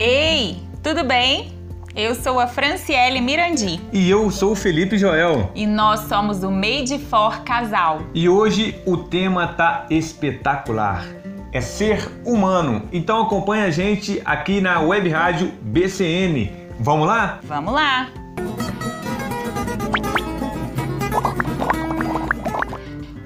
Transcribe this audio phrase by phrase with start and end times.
[0.00, 1.52] Ei, tudo bem?
[1.96, 3.80] Eu sou a Franciele Mirandi.
[3.92, 5.50] E eu sou o Felipe Joel.
[5.56, 8.02] E nós somos o Made for Casal.
[8.14, 11.04] E hoje o tema tá espetacular.
[11.52, 12.82] É ser humano.
[12.92, 16.52] Então acompanha a gente aqui na Web Rádio BCN.
[16.78, 17.40] Vamos lá?
[17.42, 18.08] Vamos lá!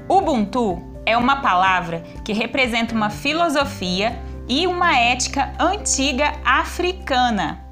[0.08, 4.18] Ubuntu é uma palavra que representa uma filosofia
[4.52, 7.64] e uma ética antiga africana.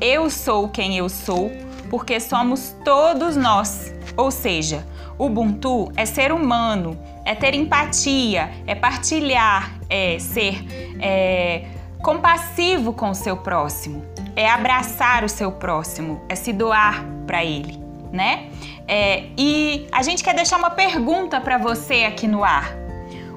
[0.00, 1.50] Eu sou quem eu sou
[1.90, 3.92] porque somos todos nós.
[4.16, 4.86] Ou seja,
[5.18, 10.64] Ubuntu é ser humano, é ter empatia, é partilhar, é ser
[11.00, 11.64] é,
[12.00, 14.04] compassivo com o seu próximo,
[14.36, 17.82] é abraçar o seu próximo, é se doar para ele,
[18.12, 18.48] né?
[18.86, 22.81] É, e a gente quer deixar uma pergunta para você aqui no ar.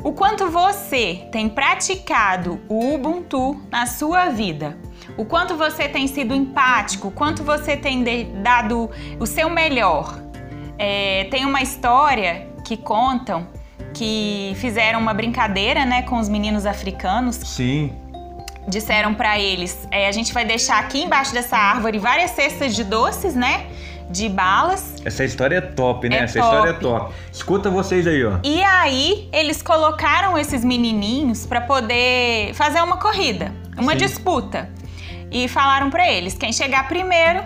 [0.05, 4.77] O quanto você tem praticado o Ubuntu na sua vida?
[5.17, 7.07] O quanto você tem sido empático?
[7.07, 8.03] O quanto você tem
[8.43, 8.87] dado
[9.19, 10.21] o seu melhor?
[10.77, 13.47] É, tem uma história que contam
[13.95, 17.37] que fizeram uma brincadeira, né, com os meninos africanos.
[17.37, 17.91] Sim.
[18.67, 22.83] Disseram para eles: é, a gente vai deixar aqui embaixo dessa árvore várias cestas de
[22.83, 23.65] doces, né?
[24.09, 24.95] De balas.
[25.03, 26.17] Essa história é top, né?
[26.17, 26.53] É Essa top.
[26.53, 27.13] história é top.
[27.31, 28.37] Escuta vocês aí, ó.
[28.43, 33.97] E aí eles colocaram esses menininhos para poder fazer uma corrida, uma Sim.
[33.99, 34.69] disputa.
[35.31, 37.43] E falaram para eles, quem chegar primeiro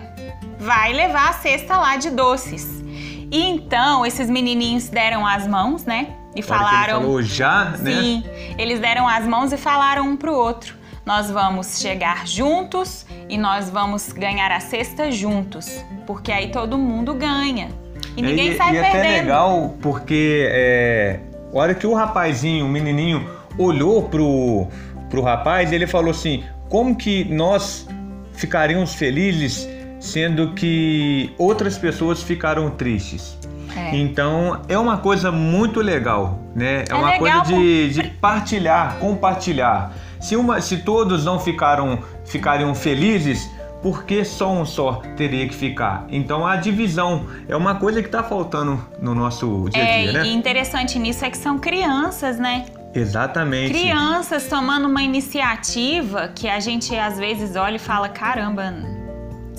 [0.59, 2.83] vai levar a cesta lá de doces.
[3.31, 6.07] E então esses menininhos deram as mãos, né?
[6.31, 8.02] E que ele falaram falou já, né?
[8.02, 8.23] Sim,
[8.57, 10.78] eles deram as mãos e falaram um pro outro.
[11.09, 17.15] Nós vamos chegar juntos e nós vamos ganhar a cesta juntos, porque aí todo mundo
[17.15, 17.69] ganha
[18.15, 19.02] e ninguém e, sai e é perdendo.
[19.02, 21.19] até legal porque é,
[21.52, 24.67] a hora que o rapazinho, o menininho, olhou pro,
[25.09, 27.87] pro rapaz, ele falou assim: como que nós
[28.33, 29.67] ficaríamos felizes
[29.99, 33.36] sendo que outras pessoas ficaram tristes?
[33.75, 33.95] É.
[33.95, 36.83] Então é uma coisa muito legal, né?
[36.87, 39.92] É, É uma legal coisa de, de partilhar, compartilhar.
[40.19, 43.49] Se, uma, se todos não ficaram ficariam felizes,
[43.81, 46.05] por que só um só teria que ficar?
[46.09, 50.11] Então a divisão é uma coisa que está faltando no nosso dia a É, dia,
[50.13, 50.25] né?
[50.25, 52.65] e interessante nisso é que são crianças, né?
[52.93, 53.71] Exatamente.
[53.71, 58.73] Crianças tomando uma iniciativa que a gente às vezes olha e fala: caramba,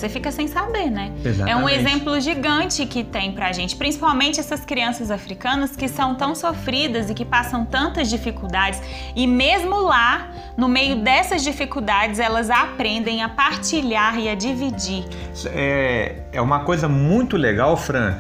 [0.00, 1.12] você fica sem saber, né?
[1.24, 1.78] É um Exatamente.
[1.78, 7.14] exemplo gigante que tem pra gente, principalmente essas crianças africanas que são tão sofridas e
[7.14, 8.80] que passam tantas dificuldades,
[9.14, 15.04] e mesmo lá, no meio dessas dificuldades, elas aprendem a partilhar e a dividir.
[15.46, 18.16] É, é uma coisa muito legal, Fran,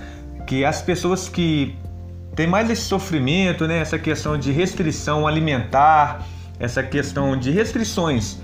[0.46, 1.74] que as pessoas que
[2.36, 6.26] têm mais esse sofrimento, né, essa questão de restrição alimentar,
[6.58, 8.38] essa questão de restrições,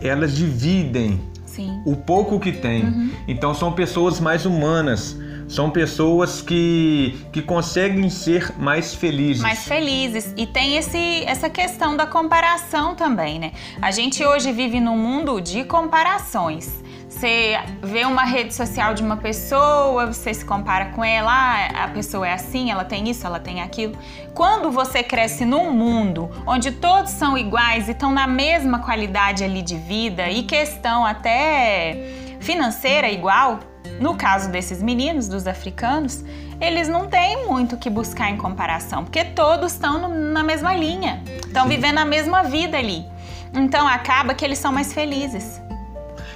[0.00, 1.82] elas dividem Sim.
[1.84, 2.84] o pouco que tem.
[2.84, 3.10] Uhum.
[3.28, 9.42] Então são pessoas mais humanas, são pessoas que, que conseguem ser mais felizes.
[9.42, 10.32] mais felizes.
[10.34, 13.52] E tem esse, essa questão da comparação também, né?
[13.82, 16.82] A gente hoje vive num mundo de comparações.
[17.22, 21.88] Você vê uma rede social de uma pessoa, você se compara com ela, ah, a
[21.88, 23.96] pessoa é assim, ela tem isso, ela tem aquilo.
[24.34, 29.62] Quando você cresce num mundo onde todos são iguais e estão na mesma qualidade ali
[29.62, 31.94] de vida e questão até
[32.40, 33.60] financeira igual,
[34.00, 36.24] no caso desses meninos, dos africanos,
[36.60, 41.22] eles não têm muito o que buscar em comparação, porque todos estão na mesma linha,
[41.46, 43.06] estão vivendo a mesma vida ali.
[43.54, 45.61] Então acaba que eles são mais felizes.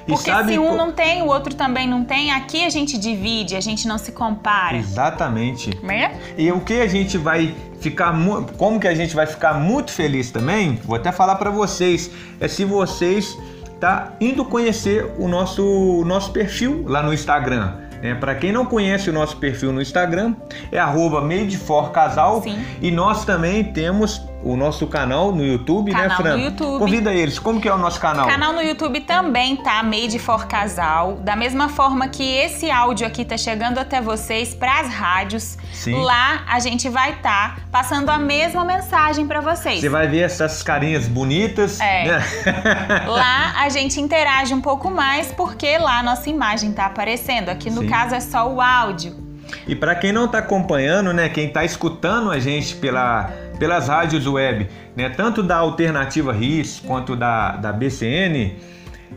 [0.06, 3.56] Porque sabe se um não tem, o outro também não tem, aqui a gente divide,
[3.56, 4.76] a gente não se compara.
[4.76, 5.70] Exatamente.
[5.82, 6.16] Né?
[6.38, 8.14] E o que a gente vai ficar,
[8.56, 12.46] como que a gente vai ficar muito feliz também, vou até falar para vocês, é
[12.46, 13.36] se vocês
[13.80, 17.74] tá indo conhecer o nosso, o nosso perfil lá no Instagram.
[18.02, 18.14] Né?
[18.14, 20.34] Para quem não conhece o nosso perfil no Instagram,
[20.70, 22.58] é arroba madeforcasal Sim.
[22.80, 26.36] e nós também temos o nosso canal no YouTube, né, Canal Fran?
[26.36, 26.78] no YouTube.
[26.78, 27.38] Convida eles.
[27.38, 28.26] Como que é o nosso canal?
[28.26, 33.06] O canal no YouTube também tá Made for Casal, da mesma forma que esse áudio
[33.06, 35.58] aqui tá chegando até vocês pras rádios.
[35.72, 36.00] Sim.
[36.00, 39.80] Lá a gente vai estar passando a mesma mensagem para vocês.
[39.80, 41.80] Você vai ver essas carinhas bonitas.
[41.80, 42.04] É.
[42.04, 42.24] né?
[43.06, 47.48] Lá a gente interage um pouco mais porque lá a nossa imagem tá aparecendo.
[47.48, 47.88] Aqui no Sim.
[47.88, 49.26] caso é só o áudio.
[49.66, 54.26] E para quem não está acompanhando, né, quem está escutando a gente pela, pelas rádios
[54.26, 58.54] web, né, tanto da Alternativa RIS quanto da, da BCN,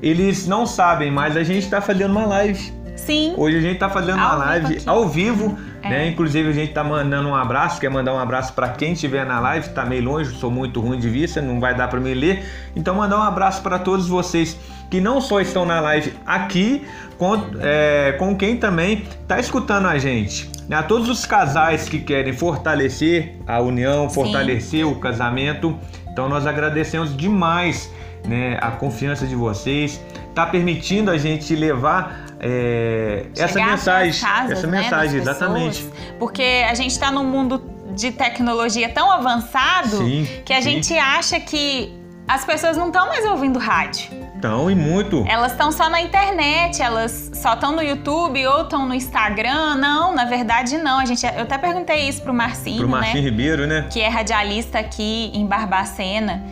[0.02, 2.74] eles não sabem, mas a gente está fazendo uma live.
[2.96, 3.34] Sim.
[3.38, 4.84] Hoje a gente está fazendo uma live aqui.
[4.86, 5.90] ao vivo, É.
[5.90, 6.08] né?
[6.10, 9.40] Inclusive a gente está mandando um abraço, quer mandar um abraço para quem estiver na
[9.40, 12.44] live, tá meio longe, sou muito ruim de vista, não vai dar para me ler.
[12.76, 14.58] Então mandar um abraço para todos vocês
[14.90, 16.86] que não só estão na live aqui,
[17.18, 20.50] com, é, com quem também está escutando a gente.
[20.68, 20.76] Né?
[20.76, 25.78] A todos os casais que querem fortalecer a união, fortalecer o casamento.
[26.12, 27.92] Então nós agradecemos demais
[28.28, 30.02] né, a confiança de vocês,
[30.34, 35.84] tá permitindo a gente levar é, essa mensagem, as casas, essa né, mensagem, exatamente.
[35.84, 37.62] pessoas, porque a gente está num mundo
[37.96, 40.72] de tecnologia tão avançado Sim, que a sim.
[40.72, 41.99] gente acha que
[42.30, 44.08] as pessoas não estão mais ouvindo rádio.
[44.36, 45.26] Então, e muito.
[45.28, 49.76] Elas estão só na internet, elas só estão no YouTube ou estão no Instagram.
[49.78, 51.00] Não, na verdade não.
[51.00, 53.30] A gente, eu até perguntei isso pro Marcinho, Pro Marcinho né?
[53.30, 53.88] Ribeiro, né?
[53.90, 56.44] Que é radialista aqui em Barbacena.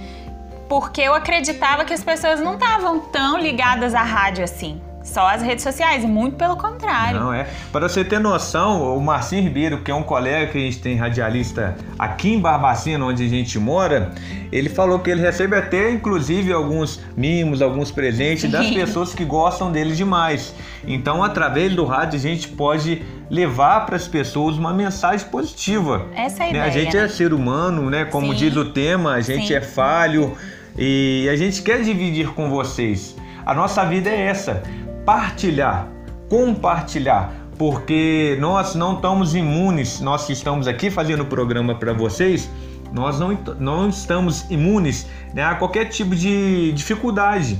[0.68, 4.82] Porque eu acreditava que as pessoas não estavam tão ligadas à rádio assim.
[5.08, 7.20] Só as redes sociais, muito pelo contrário.
[7.20, 7.48] Não, é.
[7.72, 10.98] Para você ter noção, o Marcinho Ribeiro, que é um colega que a gente tem
[10.98, 14.12] radialista aqui em Barbacena, onde a gente mora,
[14.52, 19.72] ele falou que ele recebe até, inclusive, alguns mimos, alguns presentes das pessoas que gostam
[19.72, 20.54] dele demais.
[20.86, 26.06] Então, através do rádio, a gente pode levar para as pessoas uma mensagem positiva.
[26.14, 26.58] Essa é a né?
[26.60, 26.64] ideia.
[26.66, 27.04] A gente né?
[27.06, 28.06] é ser humano, né?
[28.06, 28.40] Como Sim.
[28.40, 29.54] diz o tema, a gente Sim.
[29.54, 30.38] é falho
[30.78, 33.16] e a gente quer dividir com vocês.
[33.46, 34.62] A nossa vida é essa:
[35.08, 35.88] partilhar,
[36.30, 37.32] compartilhar.
[37.58, 42.48] Porque nós não estamos imunes, nós que estamos aqui fazendo o programa para vocês,
[42.94, 47.58] nós não, não estamos imunes né, a qualquer tipo de dificuldade.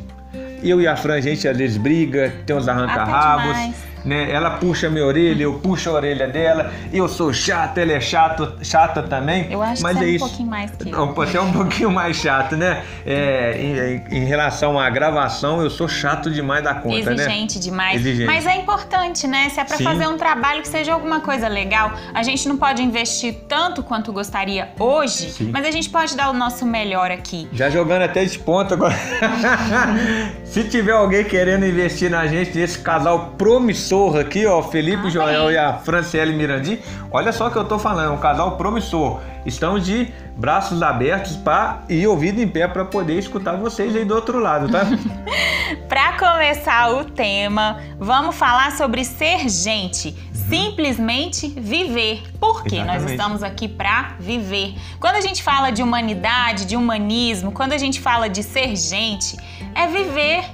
[0.62, 3.87] Eu e a Fran, a gente às vezes briga, tem uns arranca-rabos.
[4.08, 4.32] Né?
[4.32, 6.72] Ela puxa minha orelha, eu puxo a orelha dela.
[6.94, 9.52] Eu sou chato, ela é chato, chata também.
[9.52, 10.26] Eu acho mas que é é um isso.
[10.28, 11.14] pouquinho mais que eu.
[11.14, 12.84] Você é um pouquinho mais chato, né?
[13.06, 17.24] É, em, em relação à gravação, eu sou chato demais da conta, né?
[17.24, 18.00] Exigente demais.
[18.00, 18.26] Exigente.
[18.28, 19.50] Mas é importante, né?
[19.50, 19.84] Se é pra Sim.
[19.84, 24.14] fazer um trabalho que seja alguma coisa legal, a gente não pode investir tanto quanto
[24.14, 25.50] gostaria hoje, Sim.
[25.52, 27.48] mas a gente pode dar o nosso melhor aqui.
[27.52, 28.96] Já jogando até de ponta agora.
[30.46, 35.12] Se tiver alguém querendo investir na gente, esse casal promissor aqui, ó, Felipe Amém.
[35.12, 36.80] Joel e a Franciele Mirandi,
[37.12, 39.20] olha só o que eu tô falando, um casal promissor.
[39.46, 44.14] Estão de braços abertos para e ouvido em pé para poder escutar vocês aí do
[44.14, 44.82] outro lado, tá?
[45.88, 50.16] Pra começar o tema, vamos falar sobre ser gente.
[50.34, 52.24] Simplesmente viver.
[52.40, 53.12] Porque nós Exatamente.
[53.12, 54.76] estamos aqui pra viver.
[55.00, 59.36] Quando a gente fala de humanidade, de humanismo, quando a gente fala de ser gente,
[59.76, 60.46] é viver.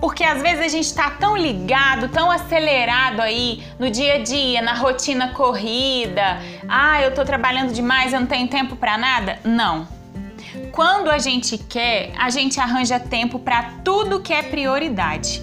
[0.00, 4.62] Porque às vezes a gente tá tão ligado, tão acelerado aí no dia a dia,
[4.62, 6.38] na rotina corrida.
[6.66, 9.38] Ah, eu tô trabalhando demais, eu não tenho tempo pra nada.
[9.44, 9.86] Não.
[10.72, 15.42] Quando a gente quer, a gente arranja tempo para tudo que é prioridade.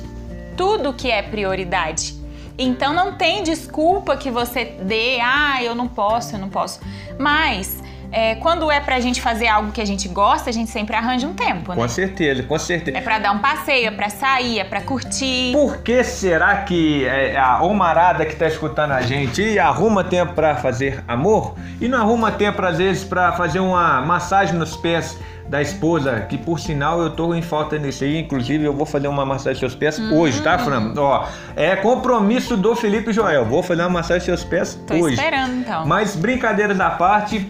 [0.58, 2.16] Tudo que é prioridade.
[2.58, 6.80] Então não tem desculpa que você dê, ah, eu não posso, eu não posso.
[7.20, 7.78] Mas
[8.12, 11.28] é, quando é pra gente fazer algo que a gente gosta, a gente sempre arranja
[11.28, 11.76] um tempo, né?
[11.76, 12.98] Com certeza, com certeza.
[12.98, 15.52] É pra dar um passeio, é pra sair, é pra curtir.
[15.54, 20.56] Por que será que é, a homarada que está escutando a gente arruma tempo para
[20.56, 25.18] fazer amor e não arruma tempo às vezes para fazer uma massagem nos pés
[25.48, 29.08] da esposa, que por sinal eu tô em falta nisso aí, inclusive eu vou fazer
[29.08, 30.94] uma massagem nos seus pés hoje, tá, Fran?
[30.98, 31.26] Ó,
[31.56, 35.16] é compromisso do Felipe Joel, vou fazer uma massagem nos seus pés Tô hoje.
[35.16, 35.86] esperando então.
[35.86, 37.50] Mas brincadeiras à parte,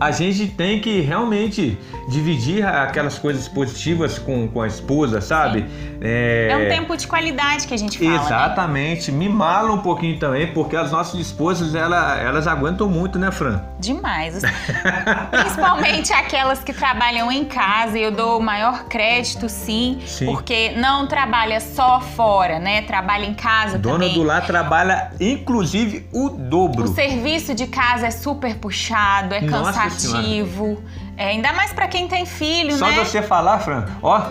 [0.00, 1.76] a gente tem que realmente
[2.10, 5.64] dividir aquelas coisas positivas com, com a esposa, sabe?
[6.02, 8.10] É um tempo de qualidade que a gente fala.
[8.10, 8.24] né?
[8.24, 13.60] Exatamente, mimá-la um pouquinho também, porque as nossas esposas ela, elas aguentam muito, né, Fran?
[13.78, 14.42] Demais.
[15.30, 20.26] Principalmente aquelas que trabalham em casa, e eu dou o maior crédito, sim, Sim.
[20.26, 22.82] porque não trabalha só fora, né?
[22.82, 24.14] Trabalha em casa Dona também.
[24.14, 26.84] do lar trabalha inclusive o dobro.
[26.84, 30.82] O serviço de casa é super puxado, é Nossa cansativo.
[31.20, 32.92] É, ainda mais pra quem tem filho, Só né?
[32.94, 34.22] de você falar, Fran, ó,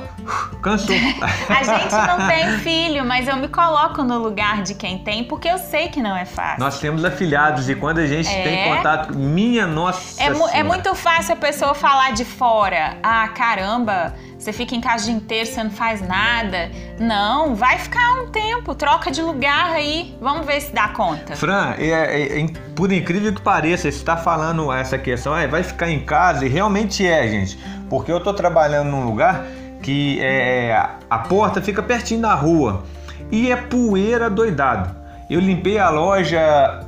[0.59, 0.95] cansou.
[1.47, 5.47] A gente não tem filho, mas eu me coloco no lugar de quem tem, porque
[5.47, 6.59] eu sei que não é fácil.
[6.59, 8.41] Nós temos afilhados e quando a gente É.
[8.41, 12.97] tem contato, minha nossa É, mu- é muito fácil a pessoa falar de fora.
[13.03, 16.71] Ah, caramba, você fica em casa o dia inteiro, você não faz nada.
[16.97, 20.15] Não, vai ficar um tempo, troca de lugar aí.
[20.21, 21.35] Vamos ver se dá conta.
[21.35, 25.61] Fran, é- é- é- por incrível que pareça, você está falando essa questão, ah, vai
[25.61, 27.59] ficar em casa, e realmente é, gente.
[27.89, 29.43] Porque eu tô trabalhando num lugar
[29.83, 30.73] que é,
[31.09, 32.83] a porta fica pertinho da rua
[33.29, 34.95] e é poeira doidado.
[35.29, 36.85] Eu limpei a loja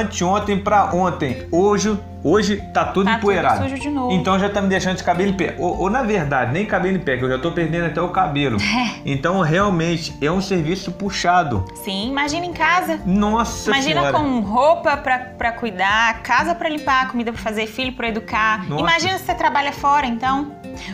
[0.00, 1.46] anteontem pra ontem.
[1.50, 3.58] Hoje, hoje tá tudo Tá empoeirado.
[3.62, 4.12] tudo sujo de novo.
[4.12, 5.54] Então já tá me deixando de cabelo em pé.
[5.58, 8.08] Ou, ou, na verdade, nem cabelo em pé, que eu já tô perdendo até o
[8.08, 8.56] cabelo.
[9.04, 11.64] Então realmente é um serviço puxado.
[11.84, 13.00] Sim, imagina em casa.
[13.04, 14.18] Nossa Imagina senhora.
[14.18, 18.68] com roupa pra, pra cuidar, casa pra limpar, comida pra fazer, filho pra educar.
[18.68, 18.80] Nossa.
[18.80, 20.52] Imagina se você trabalha fora, então.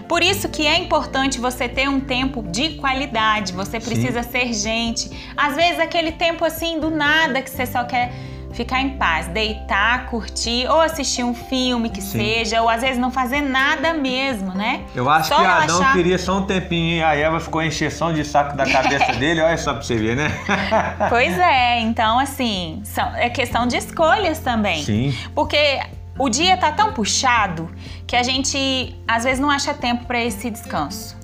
[0.08, 3.52] Por isso que é importante você ter um tempo de qualidade.
[3.52, 5.10] Você precisa ser gente.
[5.36, 8.12] Às vezes aquele tempo assim do nada que você só quer
[8.58, 12.18] ficar em paz, deitar, curtir ou assistir um filme que Sim.
[12.18, 14.80] seja, ou às vezes não fazer nada mesmo, né?
[14.96, 15.92] Eu acho Só que Adão relaxar.
[15.92, 19.40] queria só um tempinho e a Eva ficou encheção de saco da cabeça dele.
[19.40, 20.28] Olha só pra você ver, né?
[21.08, 24.82] Pois é, então assim, são- é questão de escolhas também.
[24.82, 25.16] Sim.
[25.36, 25.78] Porque
[26.18, 27.70] o dia tá tão puxado
[28.08, 31.16] que a gente às vezes não acha tempo para esse descanso,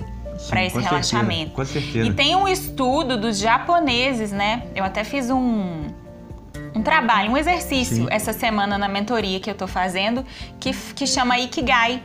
[0.48, 1.50] para esse com certeza, relaxamento.
[1.50, 2.06] com certeza.
[2.08, 4.62] E tem um estudo dos japoneses, né?
[4.72, 5.86] Eu até fiz um
[6.74, 8.06] um trabalho, um exercício Sim.
[8.10, 10.24] essa semana na mentoria que eu tô fazendo,
[10.58, 12.02] que, que chama Ikigai.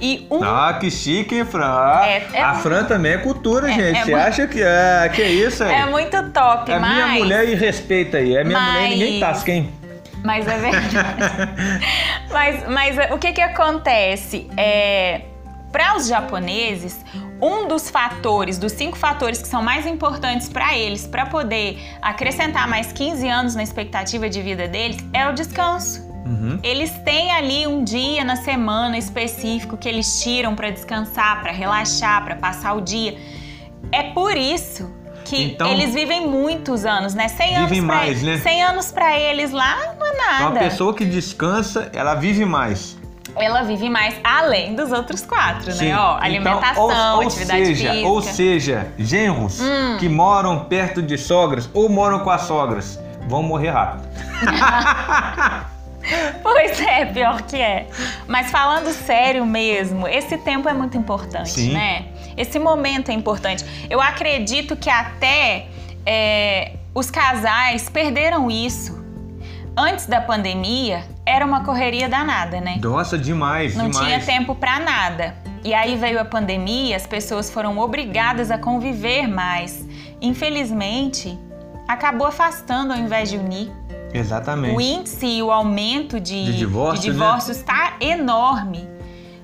[0.00, 2.00] E um Ah, que chique, Fran?
[2.04, 3.98] É, é a Fran também é cultura, É, gente.
[4.00, 5.72] é Você mu- acha que é, que é isso aí?
[5.74, 8.36] é muito top, É mas minha mulher e respeita aí.
[8.36, 9.70] É minha mulher e ninguém Mas- tasca, hein?
[10.24, 10.96] Mas é verdade.
[12.30, 14.48] mas, mas o que que acontece?
[14.56, 15.22] É,
[15.72, 17.04] para os japoneses,
[17.42, 22.68] um dos fatores, dos cinco fatores que são mais importantes para eles, para poder acrescentar
[22.68, 26.00] mais 15 anos na expectativa de vida deles, é o descanso.
[26.24, 26.60] Uhum.
[26.62, 32.24] Eles têm ali um dia na semana específico que eles tiram para descansar, para relaxar,
[32.24, 33.18] para passar o dia.
[33.90, 34.88] É por isso
[35.24, 37.26] que Então- eles vivem muitos anos, né?
[37.26, 38.38] 100 anos Vivem pra mais, eles, né?
[38.38, 40.44] 100 anos para eles lá não é nada.
[40.50, 42.96] Uma pessoa que descansa, ela vive mais.
[43.36, 45.88] Ela vive mais além dos outros quatro, Sim.
[45.88, 45.98] né?
[45.98, 48.08] Ó, Então, alimentação, ou, ou atividade seja, física.
[48.08, 48.10] Hum.
[48.10, 49.58] Ou seja, genros
[49.98, 54.08] que moram perto de sogras ou moram com as sogras vão morrer rápido.
[56.42, 57.86] Pois é, pior que é.
[58.26, 61.72] Mas falando sério mesmo, esse tempo é muito importante, Sim.
[61.72, 62.06] né?
[62.36, 63.64] Esse momento é importante.
[63.88, 65.66] Eu acredito que até
[66.04, 69.01] é, os casais perderam isso.
[69.76, 72.78] Antes da pandemia, era uma correria danada, né?
[72.82, 74.06] Nossa, demais, Não demais.
[74.06, 75.34] tinha tempo pra nada.
[75.64, 79.86] E aí veio a pandemia, as pessoas foram obrigadas a conviver mais.
[80.20, 81.38] Infelizmente,
[81.88, 83.72] acabou afastando ao invés de unir.
[84.12, 84.76] Exatamente.
[84.76, 88.86] O índice e o aumento de, De divórcio, de divórcios está enorme.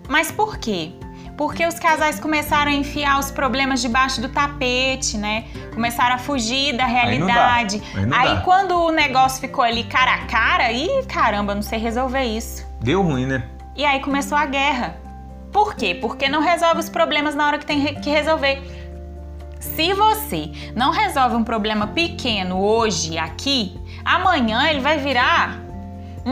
[0.08, 0.92] Mas por quê?
[1.38, 5.44] Porque os casais começaram a enfiar os problemas debaixo do tapete, né?
[5.72, 7.00] Começaram a fugir da não dá.
[7.00, 7.82] realidade.
[7.94, 8.40] Aí não dá.
[8.40, 12.66] quando o negócio ficou ali cara a cara, ih, caramba, não sei resolver isso.
[12.80, 13.44] Deu ruim, né?
[13.76, 14.96] E aí começou a guerra.
[15.52, 15.94] Por quê?
[15.94, 18.60] Porque não resolve os problemas na hora que tem que resolver.
[19.60, 25.67] Se você não resolve um problema pequeno hoje, aqui, amanhã ele vai virar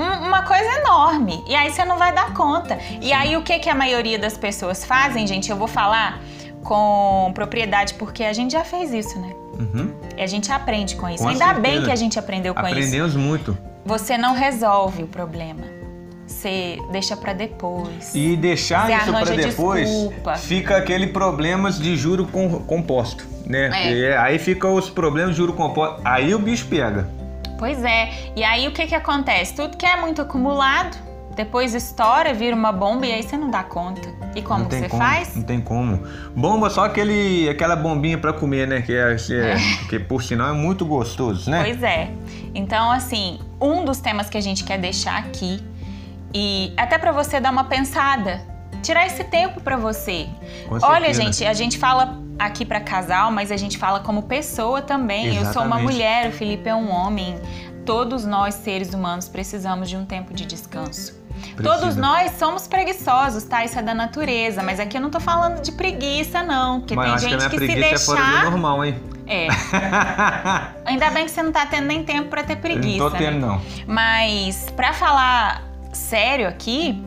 [0.00, 1.42] uma coisa enorme.
[1.46, 2.78] E aí você não vai dar conta.
[3.00, 5.50] E aí o que, que a maioria das pessoas fazem, gente?
[5.50, 6.20] Eu vou falar
[6.62, 9.32] com propriedade porque a gente já fez isso, né?
[9.58, 9.92] Uhum.
[10.16, 11.22] E a gente aprende com isso.
[11.22, 11.84] Com Ainda bem certeza.
[11.86, 13.56] que a gente aprendeu com isso Aprendemos muito.
[13.84, 15.62] você não resolve o problema.
[16.26, 18.12] Você deixa pra depois.
[18.12, 20.34] E deixar isso para depois, desculpa.
[20.34, 23.70] fica aquele problemas de juro com- composto, né?
[24.10, 24.16] É.
[24.18, 26.00] Aí fica os problemas de juro composto.
[26.04, 27.08] Aí o bicho pega.
[27.58, 28.10] Pois é.
[28.36, 29.54] E aí o que que acontece?
[29.54, 30.96] Tudo que é muito acumulado,
[31.34, 34.08] depois estoura, vira uma bomba e aí você não dá conta.
[34.34, 35.34] E como tem você como, faz?
[35.36, 36.02] Não tem como.
[36.34, 38.82] Bomba só aquele, aquela bombinha para comer, né?
[38.82, 39.56] Que, é, que, é-
[39.88, 41.62] que por sinal é muito gostoso, né?
[41.64, 42.10] Pois é.
[42.54, 45.62] Então, assim, um dos temas que a gente quer deixar aqui
[46.34, 48.40] e até pra você dar uma pensada,
[48.82, 50.26] tirar esse tempo pra você.
[50.82, 55.36] Olha, gente, a gente fala aqui pra casal, mas a gente fala como pessoa também.
[55.36, 55.82] Eu sou uma Exatamente.
[55.82, 57.38] mulher, o Felipe é um homem.
[57.84, 61.14] Todos nós, seres humanos, precisamos de um tempo de descanso.
[61.62, 62.00] Todos Precisa.
[62.00, 63.64] nós somos preguiçosos, tá?
[63.64, 64.62] Isso é da natureza.
[64.62, 66.80] Mas aqui eu não tô falando de preguiça, não.
[66.80, 68.30] Porque Mas eu tem acho que a gente minha que, se preguiça é fora do
[68.32, 68.50] deixar.
[68.50, 69.00] normal, hein?
[69.26, 69.48] É.
[70.86, 73.02] Ainda bem que você não tá tendo nem tempo pra ter preguiça.
[73.04, 73.46] não tô tendo, né?
[73.46, 73.60] não.
[73.86, 75.62] Mas pra falar
[75.92, 77.02] sério aqui,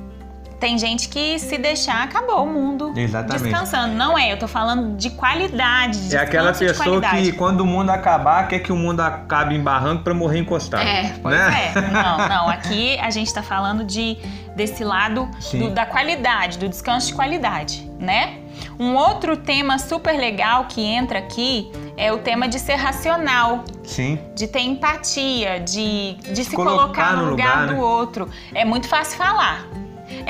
[0.60, 3.44] tem gente que se deixar acabou o mundo Exatamente.
[3.44, 3.94] descansando.
[3.96, 7.90] Não é, eu tô falando de qualidade, de É aquela pessoa que quando o mundo
[7.90, 10.82] acabar, quer que o mundo acabe em barranco pra morrer encostado.
[10.84, 11.72] É, pois né?
[11.76, 11.82] é.
[11.92, 12.50] Não, não.
[12.50, 14.18] Aqui a gente tá falando de
[14.56, 18.40] desse lado do- da qualidade, do descanso de qualidade, né?
[18.78, 23.64] Um outro tema super legal que entra aqui é o tema de ser racional.
[23.84, 24.20] Sim.
[24.36, 27.80] de ter empatia, de, de se colocar colocar no no lugar, lugar, do né?
[27.82, 28.30] outro.
[28.54, 29.66] É muito fácil falar.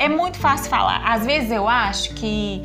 [0.00, 1.02] É muito fácil falar.
[1.04, 2.62] Às vezes eu acho que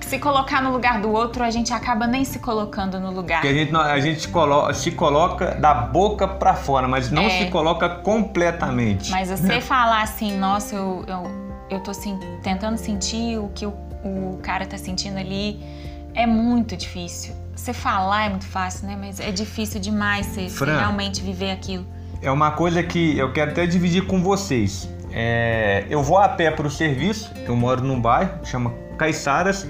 [0.00, 3.42] se colocar no lugar do outro, a gente acaba nem se colocando no lugar.
[3.42, 7.22] Porque a gente, a gente se coloca, se coloca da boca pra fora, mas não
[7.22, 7.30] É.
[7.44, 9.10] se coloca completamente.
[9.10, 11.30] Mas você falar assim, nossa, eu, eu,
[11.70, 13.72] eu tô assim, tentando sentir o que o,
[14.02, 15.62] o cara tá sentindo ali,
[16.14, 17.34] é muito difícil.
[17.54, 18.96] Você falar é muito fácil, né?
[18.98, 20.78] Mas é difícil demais você, você Fran.
[20.78, 21.86] realmente viver aquilo.
[22.20, 24.88] É uma coisa que eu quero até dividir com vocês.
[25.12, 29.66] É, eu vou a pé para o serviço, eu moro num bairro, chama Caiçaras,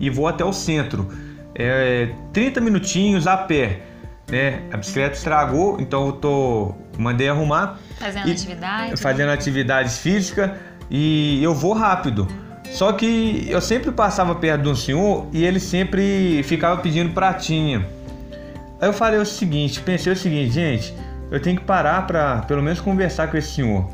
[0.00, 1.08] e vou até o centro.
[1.54, 3.80] É, 30 minutinhos a pé.
[4.30, 4.60] Né?
[4.72, 7.78] A bicicleta estragou, então eu tô, mandei arrumar.
[7.98, 9.00] Fazendo E- atividade.
[9.00, 10.50] Fazendo atividades físicas
[10.90, 12.28] e eu vou rápido.
[12.70, 17.86] Só que eu sempre passava perto de um senhor e ele sempre ficava pedindo pratinha.
[18.80, 20.94] Aí eu falei o seguinte, pensei o seguinte, gente,
[21.30, 23.88] eu tenho que parar para pelo menos conversar com esse senhor.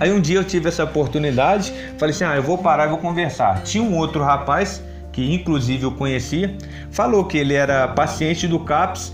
[0.00, 2.98] Aí um dia eu tive essa oportunidade, falei assim, ah, eu vou parar e vou
[2.98, 3.62] conversar.
[3.62, 6.56] Tinha um outro rapaz, que inclusive eu conhecia,
[6.90, 9.12] falou que ele era paciente do CAPS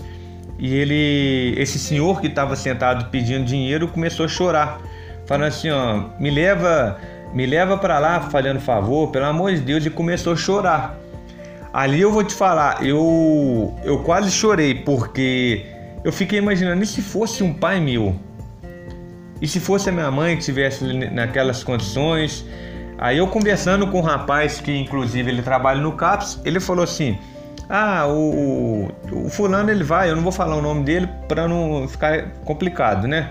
[0.59, 4.79] e ele, esse senhor que estava sentado pedindo dinheiro começou a chorar,
[5.25, 6.97] falando assim, ó, me leva,
[7.33, 10.97] me leva para lá, fazendo favor, pelo amor de Deus, e começou a chorar.
[11.73, 15.65] Ali eu vou te falar, eu, eu quase chorei porque
[16.03, 18.15] eu fiquei imaginando, e se fosse um pai meu?
[19.41, 22.45] E se fosse a minha mãe que estivesse naquelas condições?
[22.97, 27.17] Aí eu conversando com um rapaz que inclusive ele trabalha no CAPS, ele falou assim:
[27.69, 31.87] "Ah, o, o fulano ele vai, eu não vou falar o nome dele para não
[31.87, 33.29] ficar complicado, né?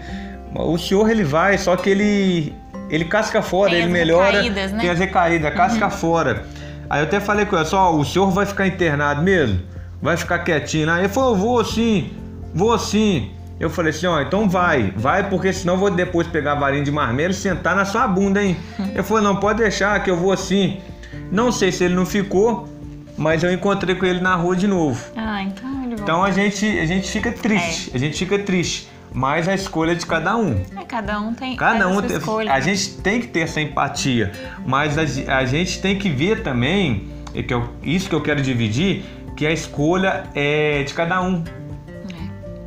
[0.55, 2.55] O senhor ele vai, só que ele
[2.91, 4.81] ele casca fora, Tem ele melhora, recaídas, né?
[4.81, 6.45] tem as recaídas, casca fora.
[6.89, 9.61] Aí eu até falei com ele, só, o senhor vai ficar internado mesmo?
[10.03, 10.91] Vai ficar quietinho?
[10.91, 12.13] Aí ele falou, vou sim,
[12.55, 13.31] vou sim.
[13.59, 16.83] Eu falei assim, ó, então vai, vai, porque senão eu vou depois pegar a varinha
[16.85, 18.57] de marmelo e sentar na sua bunda, hein?
[18.93, 20.79] Ele falou, não, pode deixar que eu vou sim.
[21.31, 22.69] Não sei se ele não ficou,
[23.17, 25.03] mas eu encontrei com ele na rua de novo.
[25.17, 28.89] Ah, então ele Então a gente, a gente fica triste, a gente fica triste.
[29.13, 30.61] Mas a escolha é de cada um.
[30.77, 32.53] É, cada um tem Cada um, tem- escolha.
[32.53, 34.33] a gente tem que ter essa empatia,
[34.67, 38.43] mas a, a gente tem que ver também, e que eu- isso que eu quero
[38.43, 39.05] dividir,
[39.37, 41.45] que a escolha é de cada um.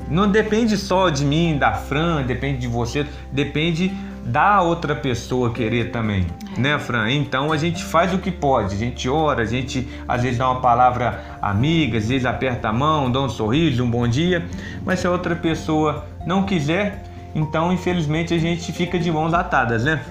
[0.09, 3.91] Não depende só de mim, da Fran, depende de você, depende
[4.23, 7.09] da outra pessoa querer também, né, Fran?
[7.11, 10.49] Então a gente faz o que pode, a gente ora, a gente às vezes dá
[10.49, 14.45] uma palavra amiga, às vezes aperta a mão, dá um sorriso, um bom dia,
[14.85, 17.03] mas se a outra pessoa não quiser,
[17.33, 20.01] então infelizmente a gente fica de mãos atadas, né?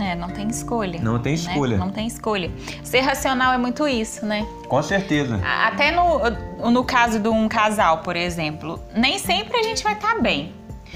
[0.00, 1.00] É, não tem escolha.
[1.02, 1.38] Não tem né?
[1.38, 1.76] escolha.
[1.76, 2.50] Não tem escolha.
[2.82, 4.46] Ser racional é muito isso, né?
[4.68, 5.38] Com certeza.
[5.44, 10.20] Até no, no caso de um casal, por exemplo, nem sempre a gente vai estar
[10.20, 10.52] bem.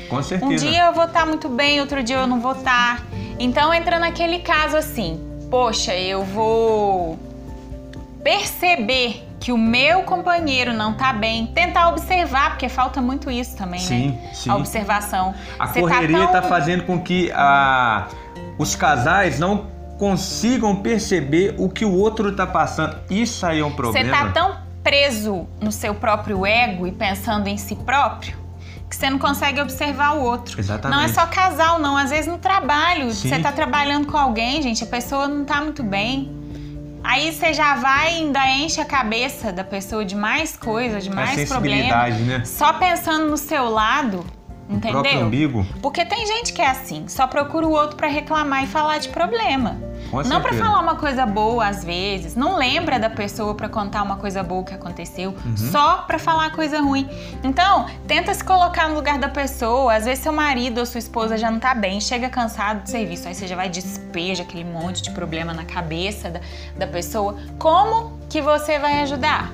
[0.09, 0.51] Com certeza.
[0.51, 3.03] Um dia eu vou estar muito bem, outro dia eu não vou estar.
[3.39, 7.19] Então entra naquele caso assim, poxa, eu vou
[8.23, 13.79] perceber que o meu companheiro não tá bem, tentar observar, porque falta muito isso também,
[13.79, 14.31] Sim, né?
[14.35, 14.51] sim.
[14.51, 15.35] A observação.
[15.59, 18.07] A Você correria tá está tão- fazendo com que a-
[18.59, 19.67] os casais não
[19.99, 22.97] consigam perceber o que o outro está passando.
[23.11, 24.17] Isso aí é um Você problema.
[24.17, 28.47] tá tão preso no seu próprio ego e pensando em si próprio
[28.89, 30.61] que você não consegue observar o outro.
[30.61, 30.97] Exatamente.
[30.97, 31.97] Não é só casal, não.
[31.97, 33.29] Às vezes no trabalho, Sim.
[33.29, 36.31] você tá trabalhando com alguém, gente, a pessoa não tá muito bem.
[37.03, 41.11] Aí você já vai e ainda enche a cabeça da pessoa de mais coisas, de
[41.11, 42.21] A mais problemas.
[42.21, 42.43] né?
[42.45, 44.25] Só pensando no seu lado,
[44.69, 45.27] O próprio entendeu?
[45.27, 45.67] umbigo.
[45.81, 49.09] Porque tem gente que é assim, só procura o outro pra reclamar e falar de
[49.11, 49.77] problema.
[50.11, 50.65] Com não pra certeza.
[50.65, 54.63] falar uma coisa boa às vezes, não lembra da pessoa pra contar uma coisa boa
[54.65, 55.57] que aconteceu, Uhum.
[55.57, 57.09] só pra falar coisa ruim.
[57.45, 59.95] Então, tenta se colocar no lugar da pessoa.
[59.95, 63.27] Às vezes seu marido ou sua esposa já não tá bem, chega cansado do serviço,
[63.29, 66.41] aí você já vai despeja aquele monte de problema na cabeça da,
[66.77, 67.37] da pessoa.
[67.59, 69.53] Como que você vai ajudar?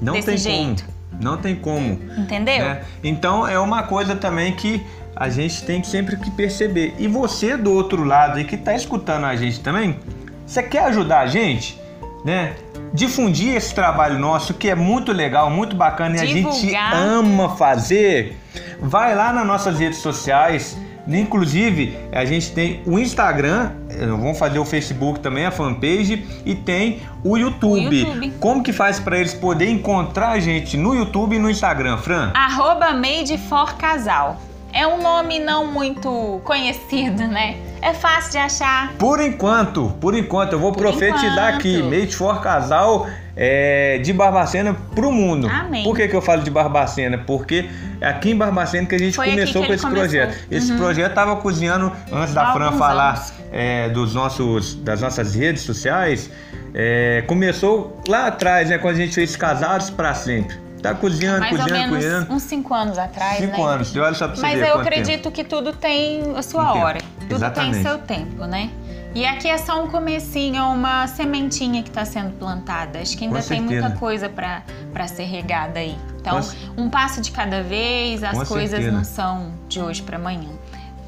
[0.00, 0.84] Não Desse tem jeito.
[0.84, 0.99] como.
[1.20, 2.00] Não tem como.
[2.16, 2.58] Entendeu?
[2.58, 2.80] né?
[3.04, 6.94] Então é uma coisa também que a gente tem que sempre que perceber.
[6.98, 9.98] E você do outro lado aí que está escutando a gente também,
[10.46, 11.78] você quer ajudar a gente,
[12.24, 12.54] né?
[12.92, 16.94] Difundir esse trabalho nosso que é muito legal, muito bacana e a gente Divulgar.
[16.96, 18.36] ama fazer.
[18.80, 20.76] Vai lá nas nossas redes sociais.
[21.08, 26.54] Inclusive, a gente tem o Instagram, eh, vamos fazer o Facebook também, a fanpage, e
[26.54, 27.88] tem o YouTube.
[27.88, 28.32] O YouTube.
[28.40, 32.30] Como que faz para eles poderem encontrar a gente no YouTube e no Instagram, Fran?
[32.34, 34.40] Arroba Made for Casal.
[34.72, 37.56] é um nome não muito conhecido, né?
[37.82, 38.92] É fácil de achar.
[38.98, 41.54] Por enquanto, por enquanto, eu vou Por profetizar enquanto.
[41.56, 45.48] aqui, Made for Casal é, de Barbacena pro mundo.
[45.48, 45.84] Amém.
[45.84, 47.18] Por que, que eu falo de Barbacena?
[47.18, 47.68] Porque
[48.00, 50.08] é aqui em Barbacena que a gente Foi começou com esse começou.
[50.08, 50.38] projeto.
[50.50, 50.78] Esse Uhum.
[50.78, 56.30] projeto tava cozinhando antes da Fran falar é, dos nossos, das nossas redes sociais.
[56.74, 58.78] É, começou lá atrás, né?
[58.78, 60.56] Quando a gente fez Casados para Sempre.
[60.80, 62.32] Tá cozinhando, Mais ou cozinhando, menos cozinhando.
[62.32, 63.72] uns cinco anos atrás, Cinco né?
[63.74, 63.94] anos.
[63.96, 64.80] Olha só pra você Mas eu quanto tempo.
[64.88, 66.84] acredito que tudo tem a sua Um tempo.
[66.86, 66.98] hora.
[67.20, 67.72] Tudo Exatamente.
[67.74, 68.70] tem seu tempo, né?
[69.14, 73.00] E aqui é só um comecinho, é uma sementinha que está sendo plantada.
[73.00, 75.96] Acho que ainda Com tem muita coisa para ser regada aí.
[76.20, 76.40] Então,
[76.76, 78.92] Com um passo de cada vez, as Com coisas certeza.
[78.96, 80.50] não são de hoje para amanhã.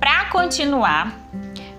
[0.01, 1.17] Para continuar,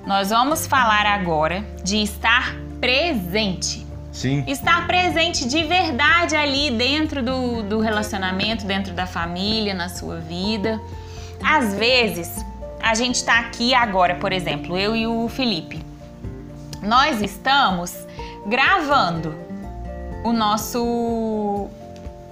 [0.05, 3.85] nós vamos falar agora de estar presente.
[4.13, 10.19] Sim, Estar presente de verdade ali dentro do, do relacionamento, dentro da família, na sua
[10.19, 10.79] vida.
[11.43, 12.45] Às vezes,
[12.81, 15.82] a gente está aqui agora, por exemplo, eu e o Felipe.
[16.83, 17.95] Nós estamos
[18.45, 19.33] gravando
[20.23, 21.69] o nosso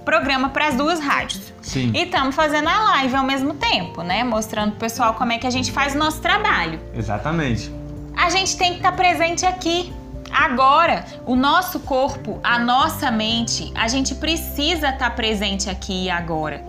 [0.04, 1.52] programa para as duas rádios.
[1.62, 1.90] sim.
[1.94, 4.22] E estamos fazendo a live ao mesmo tempo, né?
[4.24, 7.72] Mostrando pro pessoal como é que a gente faz o nosso trabalho Exatamente.
[8.16, 9.92] a gente tem que estar presente aqui.
[10.30, 16.64] Agora, o nosso corpo, a nossa mente, a gente precisa estar presente aqui e agora.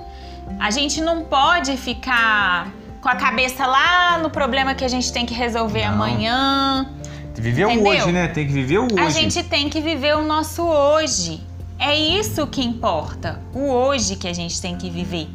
[0.60, 2.67] A gente não pode ficar
[3.02, 5.93] com a cabeça lá no problema que a gente tem que resolver Não.
[5.93, 6.89] amanhã.
[7.36, 7.91] Viver o Entendeu?
[7.91, 8.28] hoje, né?
[8.28, 9.00] Tem que viver o hoje.
[9.00, 11.41] A gente tem que viver o nosso hoje.
[11.80, 15.28] É isso que importa, o hoje que a gente tem que viver.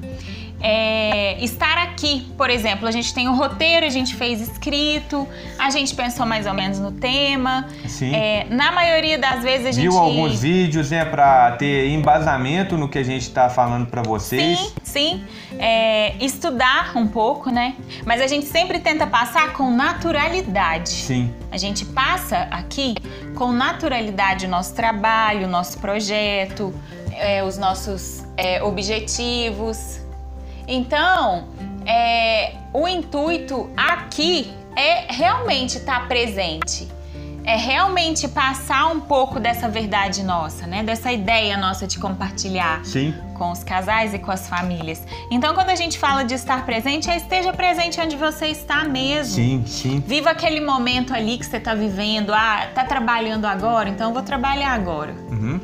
[0.60, 5.26] É, estar aqui, por exemplo, a gente tem o roteiro, a gente fez escrito,
[5.58, 7.68] a gente pensou mais ou menos no tema.
[7.86, 8.12] Sim.
[8.14, 9.88] É, na maioria das vezes a gente.
[9.88, 14.58] Viu alguns vídeos, né, pra ter embasamento no que a gente tá falando pra vocês.
[14.58, 15.24] Sim, sim.
[15.58, 17.76] É, estudar um pouco, né?
[18.04, 20.88] Mas a gente sempre tenta passar com naturalidade.
[20.88, 21.32] Sim.
[21.52, 22.94] A gente passa aqui
[23.36, 26.74] com naturalidade o nosso trabalho, o nosso projeto,
[27.12, 30.07] é, os nossos é, objetivos.
[30.68, 31.48] Então,
[31.86, 36.86] é, o intuito aqui é realmente estar presente.
[37.44, 40.82] É realmente passar um pouco dessa verdade nossa, né?
[40.82, 43.14] Dessa ideia nossa de compartilhar Sim.
[43.38, 45.02] com os casais e com as famílias.
[45.30, 49.36] Então, quando a gente fala de estar presente, é esteja presente onde você está mesmo.
[49.36, 50.04] Sim, sim.
[50.06, 52.34] Viva aquele momento ali que você tá vivendo.
[52.34, 55.14] Ah, tá trabalhando agora, então eu vou trabalhar agora.
[55.30, 55.58] Uhum.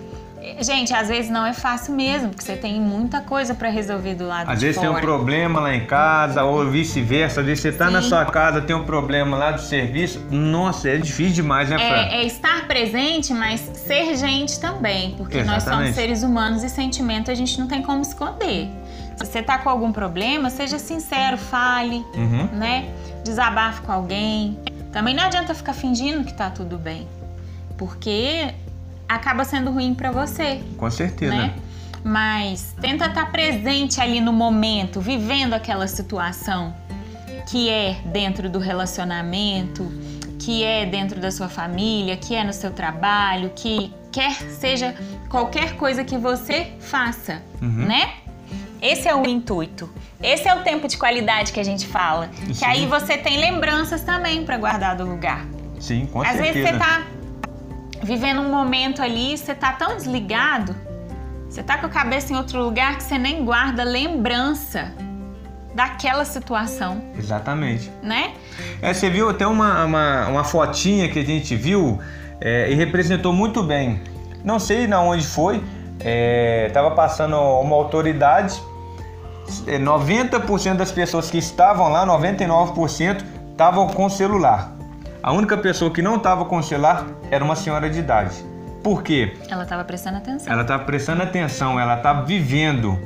[0.61, 4.27] Gente, às vezes não é fácil mesmo, porque você tem muita coisa pra resolver do
[4.27, 5.01] lado Às de vezes tem fora.
[5.01, 7.41] um problema lá em casa, ou vice-versa.
[7.41, 8.11] Às vezes você tá na Sim.
[8.11, 10.21] sua casa, tem um problema lá do serviço.
[10.31, 11.87] Nossa, é difícil demais, né, Fran?
[11.97, 15.95] É, é estar presente, mas ser gente também, porque nós somos Exatamente.
[15.95, 18.69] seres humanos e sentimento a gente não tem como esconder.
[19.17, 22.49] Se você tá com algum problema, seja sincero, fale, Uhum.
[22.53, 22.89] né?
[23.25, 24.59] Desabafe com alguém.
[24.93, 27.09] Também não adianta ficar fingindo que tá tudo bem,
[27.79, 28.53] porque
[29.09, 31.35] acaba sendo ruim pra você, Com certeza.
[31.35, 31.55] né?
[32.03, 36.75] Mas tenta estar presente ali no momento, vivendo aquela situação
[37.49, 39.91] que é dentro do relacionamento,
[40.39, 44.95] que é dentro da sua família, que é no seu trabalho, que quer seja
[45.31, 47.87] qualquer coisa que você faça, Uhum.
[47.87, 48.15] né?
[48.83, 49.89] Esse é o intuito.
[50.23, 52.29] Esse é o tempo de qualidade que a gente fala.
[52.47, 52.65] Que Sim.
[52.67, 55.45] aí você tem lembranças também pra guardar do lugar.
[55.81, 56.53] Sim, com Às certeza.
[56.53, 57.03] vezes você tá
[58.05, 60.77] vivendo um momento ali, você tá tão desligado,
[61.49, 64.93] você tá com a cabeça em outro lugar que você nem guarda lembrança
[65.75, 67.91] daquela situação, Exatamente.
[68.03, 68.35] né?
[68.81, 71.99] É, você viu até uma, uma, uma fotinha que a gente viu
[72.41, 74.01] é, e representou muito bem.
[74.45, 75.65] Não sei na onde foi,
[75.99, 78.63] é, tava passando uma autoridade.
[79.67, 84.74] é, 90% das pessoas que estavam lá, 99%, estavam com celular.
[85.25, 88.45] A única pessoa que não estava com celular era uma senhora de idade.
[88.83, 89.33] Por quê?
[89.49, 90.53] Ela tava prestando atenção.
[90.53, 92.99] Ela tá prestando atenção, ela tá vivendo,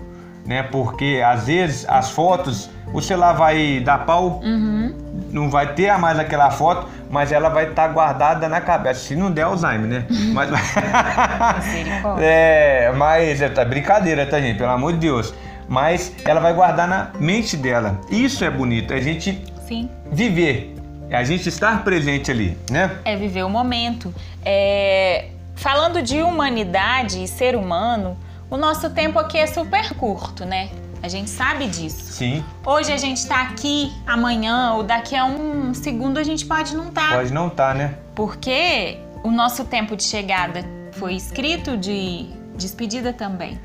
[0.44, 0.64] né?
[0.64, 4.92] Porque às vezes as fotos, o celular vai dar pau, Uhum.
[5.31, 8.98] não vai ter mais aquela foto, mas ela vai estar guardada na cabeça.
[8.98, 10.04] Se não der Alzheimer, né?
[10.35, 10.50] Mas,
[12.20, 14.59] é, mas é tá brincadeira, tá, gente?
[14.59, 15.33] Pelo amor de Deus.
[15.68, 18.00] Mas ela vai guardar na mente dela.
[18.11, 19.88] Isso é bonito, é a gente Sim.
[20.11, 20.74] viver,
[21.11, 22.99] é a gente estar presente ali, né?
[23.05, 24.14] É viver o momento.
[24.44, 28.16] É, Falando de humanidade e ser humano,
[28.49, 30.71] o nosso tempo aqui é super curto, né?
[31.03, 32.12] A gente sabe disso.
[32.12, 36.77] Sim, Hoje a gente tá aqui, amanhã ou daqui a um segundo a gente pode
[36.77, 37.11] não estar.
[37.11, 37.94] pode não estar, né?
[38.14, 43.59] Porque o nosso tempo de chegada foi escrito de despedida também.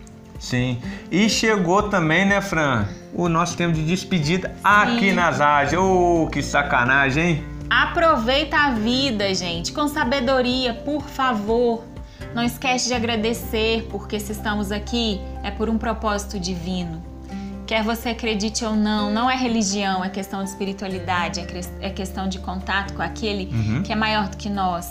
[0.44, 0.78] Sim.
[1.10, 2.86] E chegou também, né, Fran?
[3.14, 5.72] O nosso tempo de despedida aqui nas áreas.
[5.72, 7.44] Ô, oh, que sacanagem, hein?
[7.70, 11.86] Aproveita a vida, gente, com sabedoria, por favor.
[12.36, 17.02] Não esquece de agradecer, porque se estamos aqui é por um propósito divino.
[17.66, 22.28] Quer você acredite ou não, não é religião, é questão de espiritualidade, é, é questão
[22.28, 23.82] de contato com aquele uhum.
[23.82, 24.90] que é maior do que nós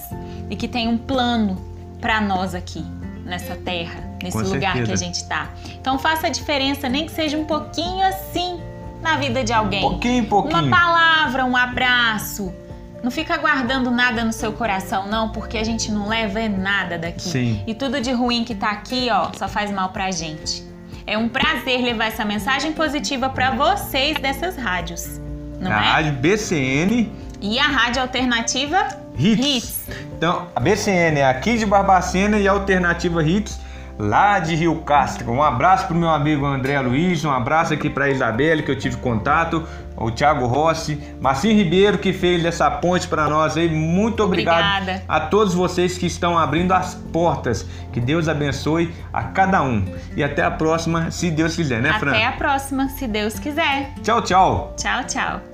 [0.49, 1.61] e que tem um plano
[2.01, 2.83] para nós aqui
[3.25, 4.87] nessa terra, nesse com lugar certeza.
[4.87, 5.51] que a gente está.
[5.81, 8.61] Então faça a diferença, nem que seja um pouquinho assim
[9.01, 9.81] na vida de alguém.
[9.81, 10.63] Pouquinho, pouquinho.
[10.63, 12.53] Uma palavra, um abraço.
[13.03, 17.23] Não fica guardando nada no seu coração, não, porque a gente não leva nada daqui.
[17.23, 17.63] Sim.
[17.67, 20.63] E tudo de ruim que tá aqui, ó, só faz mal pra gente.
[21.05, 25.21] É um prazer levar essa mensagem positiva para vocês dessas rádios.
[25.59, 25.79] Não a é?
[25.79, 29.46] Rádio BCN e a Rádio Alternativa Hits.
[29.46, 29.88] Hits.
[30.16, 33.61] Então, a BCN é aqui de Barbacena e a Alternativa Hits
[33.98, 35.31] lá de Rio Castro.
[35.31, 38.96] Um abraço pro meu amigo André Luiz, um abraço aqui para Isabelle que eu tive
[38.96, 43.68] contato, o Thiago Rossi, Marcinho Ribeiro que fez essa ponte para nós aí.
[43.68, 45.05] Muito obrigado Obrigada.
[45.07, 47.66] a todos vocês que estão abrindo as portas.
[47.92, 49.85] Que Deus abençoe a cada um.
[50.16, 52.12] E até a próxima, se Deus quiser, né, Fran?
[52.12, 53.92] Até a próxima, se Deus quiser.
[54.03, 54.75] Tchau, tchau.
[54.77, 55.52] Tchau, tchau.